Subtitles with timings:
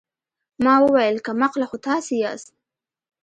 [0.63, 2.49] ما وويل کم عقله خو تاسې ياست.